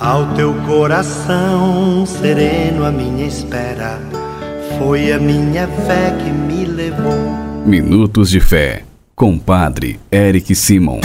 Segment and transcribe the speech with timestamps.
[0.00, 4.00] Ao teu coração sereno, a minha espera
[4.76, 7.14] foi a minha fé que me levou.
[7.64, 8.82] Minutos de Fé,
[9.14, 10.98] com Padre Eric Simon.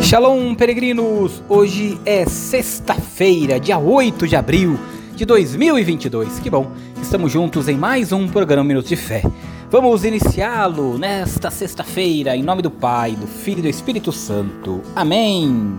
[0.00, 1.42] Shalom, peregrinos!
[1.50, 4.80] Hoje é sexta-feira, dia 8 de abril
[5.14, 6.38] de 2022.
[6.38, 9.22] Que bom, estamos juntos em mais um programa Minutos de Fé.
[9.70, 14.80] Vamos iniciá-lo nesta sexta-feira, em nome do Pai, do Filho e do Espírito Santo.
[14.96, 15.78] Amém!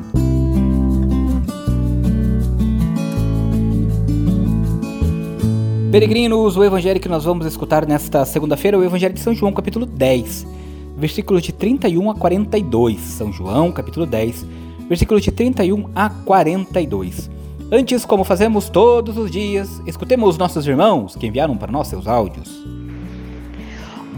[5.92, 9.52] Peregrinos, o evangelho que nós vamos escutar nesta segunda-feira é o Evangelho de São João,
[9.52, 10.48] capítulo 10,
[10.96, 12.98] versículos de 31 a 42.
[12.98, 14.46] São João, capítulo 10,
[14.88, 17.30] versículos de 31 a 42.
[17.70, 22.81] Antes, como fazemos todos os dias, escutemos nossos irmãos que enviaram para nós seus áudios.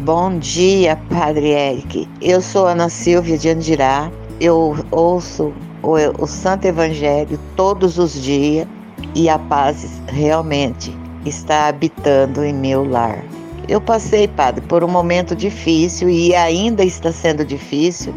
[0.03, 2.09] Bom dia, Padre Eric.
[2.21, 4.11] Eu sou Ana Silvia de Andirá.
[4.37, 8.67] Eu ouço o, o Santo Evangelho todos os dias
[9.15, 10.93] e a paz realmente
[11.25, 13.23] está habitando em meu lar.
[13.69, 18.13] Eu passei, Padre, por um momento difícil e ainda está sendo difícil,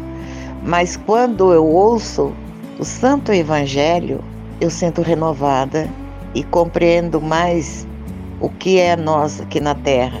[0.63, 2.33] mas quando eu ouço
[2.77, 4.19] o Santo Evangelho,
[4.59, 5.89] eu sinto renovada
[6.35, 7.87] e compreendo mais
[8.41, 10.19] o que é nós aqui na Terra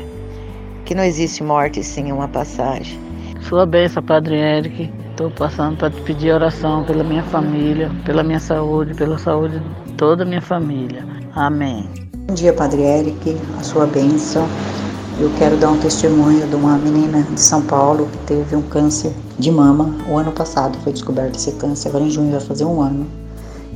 [0.87, 2.97] que não existe morte sim uma passagem.
[3.41, 4.89] Sua bênção, Padre Eric.
[5.09, 9.93] Estou passando para te pedir oração pela minha família, pela minha saúde, pela saúde de
[9.95, 11.05] toda a minha família.
[11.35, 11.89] Amém.
[12.25, 13.35] Bom dia, Padre Eric.
[13.59, 14.47] A sua bênção.
[15.19, 19.11] Eu quero dar um testemunho de uma menina de São Paulo que teve um câncer
[19.37, 19.93] de mama.
[20.09, 23.05] O ano passado foi descoberto esse câncer, agora em junho vai fazer um ano.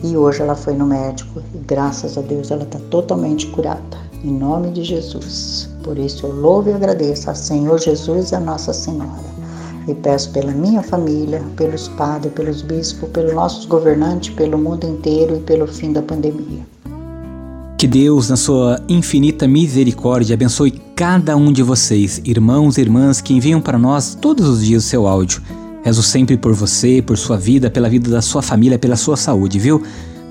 [0.02, 3.98] E hoje ela foi no médico e graças a Deus ela está totalmente curada.
[4.24, 5.71] Em nome de Jesus.
[5.84, 9.32] Por isso eu louvo e agradeço ao Senhor Jesus e a Nossa Senhora.
[9.88, 15.38] E peço pela minha família, pelos padres, pelos bispos, pelos nossos governantes, pelo mundo inteiro
[15.38, 16.60] e pelo fim da pandemia.
[17.78, 23.34] Que Deus, na sua infinita misericórdia, abençoe cada um de vocês, irmãos e irmãs que
[23.34, 25.42] enviam para nós todos os dias o seu áudio.
[25.84, 29.58] Rezo sempre por você, por sua vida, pela vida da sua família, pela sua saúde,
[29.58, 29.82] viu?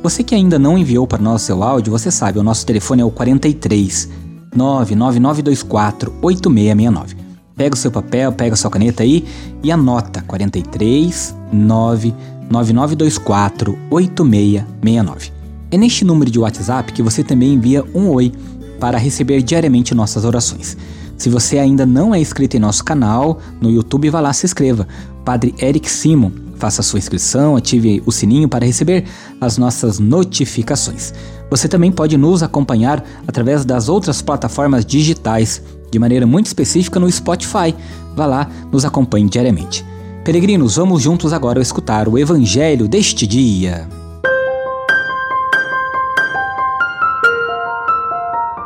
[0.01, 3.05] Você que ainda não enviou para nós seu áudio, você sabe, o nosso telefone é
[3.05, 4.20] o 43
[4.55, 7.17] 99924 8669.
[7.57, 9.27] Pega o seu papel, pega a sua caneta aí
[9.63, 15.33] e anota 43 99924 8669.
[15.71, 18.33] É neste número de WhatsApp que você também envia um oi
[18.81, 20.77] para receber diariamente nossas orações.
[21.21, 24.89] Se você ainda não é inscrito em nosso canal no YouTube, vá lá se inscreva.
[25.23, 29.05] Padre Eric Simon, faça sua inscrição, ative o sininho para receber
[29.39, 31.13] as nossas notificações.
[31.51, 37.13] Você também pode nos acompanhar através das outras plataformas digitais, de maneira muito específica no
[37.13, 37.77] Spotify.
[38.17, 39.85] Vá lá, nos acompanhe diariamente.
[40.25, 43.87] Peregrinos, vamos juntos agora escutar o Evangelho deste dia.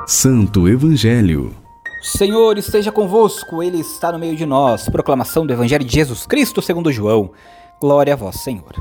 [0.07, 1.64] Santo Evangelho.
[2.05, 4.91] Senhor esteja convosco, Ele está no meio de nós.
[4.91, 7.31] Proclamação do Evangelho de Jesus Cristo segundo João.
[7.81, 8.75] Glória a vós, Senhor.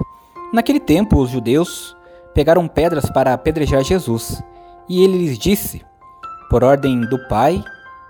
[0.52, 1.96] Naquele tempo, os judeus
[2.34, 4.44] pegaram pedras para apedrejar Jesus.
[4.90, 5.86] E ele lhes disse:
[6.50, 7.64] Por ordem do Pai,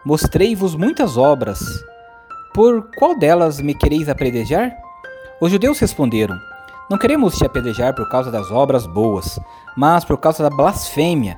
[0.04, 1.60] mostrei-vos muitas obras.
[2.52, 4.76] Por qual delas me quereis apedrejar?
[5.40, 6.36] Os judeus responderam:
[6.90, 9.40] Não queremos te apedrejar por causa das obras boas,
[9.78, 11.38] mas por causa da blasfêmia,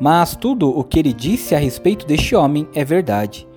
[0.00, 3.48] mas tudo o que ele disse a respeito deste homem é verdade.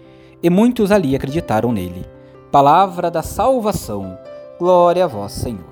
[0.41, 2.05] E muitos ali acreditaram nele.
[2.51, 4.17] Palavra da salvação.
[4.59, 5.65] Glória a vós, Senhor.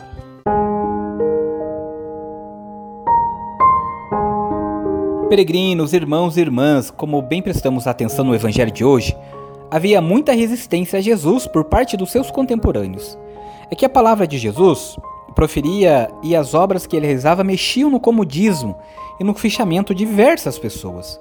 [5.30, 9.16] Peregrinos, irmãos e irmãs, como bem prestamos atenção no Evangelho de hoje,
[9.72, 13.18] havia muita resistência a Jesus por parte dos seus contemporâneos.
[13.70, 14.96] É que a palavra de Jesus,
[15.36, 18.76] proferia e as obras que ele realizava mexiam no comodismo
[19.20, 21.20] e no fichamento de diversas pessoas.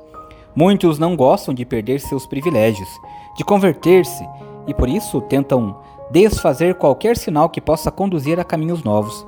[0.55, 2.88] Muitos não gostam de perder seus privilégios,
[3.37, 4.26] de converter-se
[4.66, 5.76] e por isso tentam
[6.11, 9.26] desfazer qualquer sinal que possa conduzir a caminhos novos.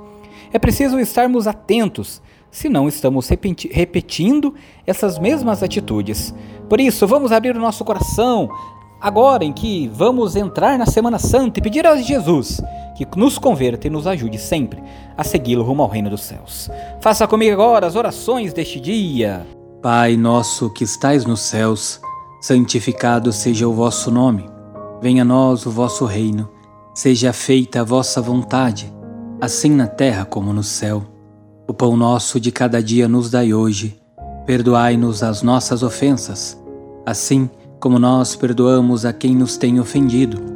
[0.53, 4.55] É preciso estarmos atentos, senão estamos repetindo
[4.87, 6.33] essas mesmas atitudes.
[6.69, 8.49] Por isso, vamos abrir o nosso coração
[9.01, 12.61] agora em que vamos entrar na Semana Santa e pedir a Jesus
[13.05, 14.83] que nos converta e nos ajude sempre
[15.17, 16.71] a segui-lo rumo ao reino dos céus.
[17.01, 19.47] Faça comigo agora as orações deste dia.
[19.83, 22.01] Pai nosso que estais nos céus,
[22.41, 24.49] santificado seja o vosso nome.
[25.01, 26.49] Venha a nós o vosso reino.
[26.95, 28.91] Seja feita a vossa vontade,
[29.41, 31.05] assim na terra como no céu.
[31.69, 34.01] O pão nosso de cada dia nos dai hoje.
[34.47, 36.59] Perdoai-nos as nossas ofensas,
[37.05, 40.56] assim como nós perdoamos a quem nos tem ofendido.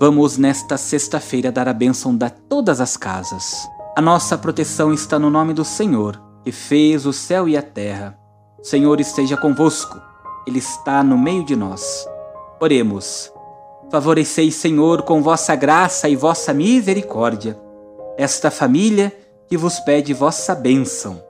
[0.00, 3.68] Vamos nesta sexta-feira dar a bênção de todas as casas.
[3.94, 8.18] A nossa proteção está no nome do Senhor, que fez o céu e a terra.
[8.58, 10.00] O Senhor esteja convosco,
[10.46, 12.08] Ele está no meio de nós.
[12.58, 13.30] Oremos.
[13.90, 17.60] Favoreceis, Senhor, com vossa graça e vossa misericórdia,
[18.16, 19.14] esta família
[19.48, 21.22] que vos pede vossa bênção.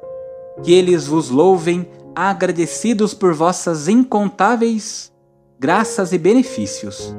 [0.62, 5.10] Que eles vos louvem, agradecidos por vossas incontáveis
[5.60, 7.14] graças e benefícios.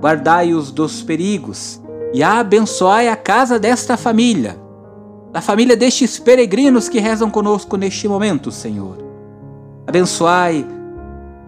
[0.00, 1.80] Guardai-os dos perigos
[2.14, 4.58] e abençoai a casa desta família,
[5.30, 8.96] da família destes peregrinos que rezam conosco neste momento, Senhor.
[9.86, 10.66] Abençoai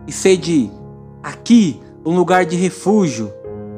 [0.06, 0.70] e sede
[1.22, 3.32] aqui um lugar de refúgio,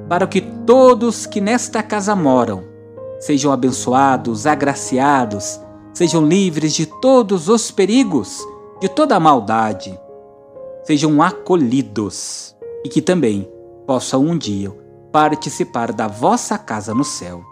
[0.09, 2.75] para que todos que nesta casa moram
[3.21, 5.61] sejam abençoados, agraciados,
[5.95, 8.45] sejam livres de todos os perigos,
[8.81, 9.99] de toda a maldade,
[10.83, 12.55] sejam acolhidos
[12.85, 13.49] e que também
[13.87, 14.71] possam um dia
[15.13, 17.45] participar da vossa casa no céu.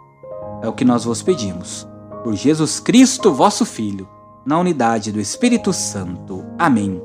[0.63, 1.87] É o que nós vos pedimos.
[2.25, 4.09] Por Jesus Cristo, vosso Filho,
[4.45, 6.45] na unidade do Espírito Santo.
[6.59, 7.01] Amém.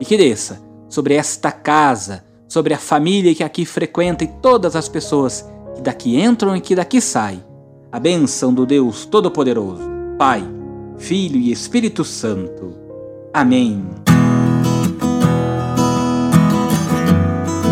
[0.00, 4.88] E que desça sobre esta casa, sobre a família que aqui frequenta e todas as
[4.88, 7.44] pessoas que daqui entram e que daqui saem.
[7.92, 9.82] A bênção do Deus Todo-Poderoso,
[10.18, 10.44] Pai,
[10.96, 12.74] Filho e Espírito Santo.
[13.32, 13.84] Amém.